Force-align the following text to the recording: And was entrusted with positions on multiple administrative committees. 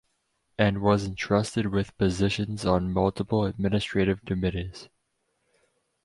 And 0.57 0.81
was 0.81 1.05
entrusted 1.05 1.67
with 1.67 1.95
positions 1.99 2.65
on 2.65 2.91
multiple 2.91 3.45
administrative 3.45 4.25
committees. 4.25 4.89